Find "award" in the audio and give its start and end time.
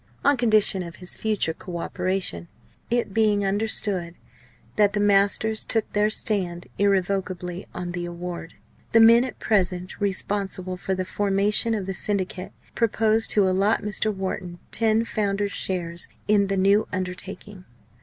8.05-8.55